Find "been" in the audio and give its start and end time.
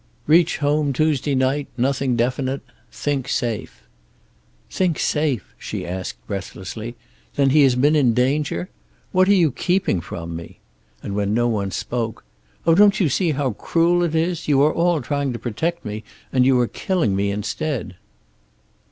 7.75-7.95